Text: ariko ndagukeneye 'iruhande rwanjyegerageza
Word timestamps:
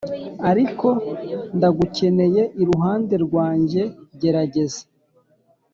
ariko 0.51 0.87
ndagukeneye 1.57 2.43
'iruhande 2.59 3.15
rwanjyegerageza 3.25 4.81